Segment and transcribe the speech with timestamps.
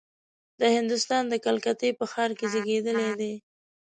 [0.59, 3.33] د هندوستان د کلکتې په ښار کې زېږېدلی دی.